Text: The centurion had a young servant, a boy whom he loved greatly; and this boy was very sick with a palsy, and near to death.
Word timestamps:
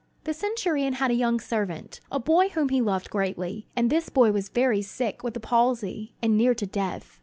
The 0.23 0.33
centurion 0.33 0.93
had 0.93 1.11
a 1.11 1.13
young 1.13 1.39
servant, 1.39 1.99
a 2.11 2.17
boy 2.19 2.49
whom 2.49 2.69
he 2.69 2.81
loved 2.81 3.11
greatly; 3.11 3.67
and 3.75 3.91
this 3.91 4.09
boy 4.09 4.31
was 4.31 4.49
very 4.49 4.81
sick 4.81 5.21
with 5.23 5.37
a 5.37 5.39
palsy, 5.39 6.15
and 6.23 6.35
near 6.35 6.55
to 6.55 6.65
death. 6.65 7.19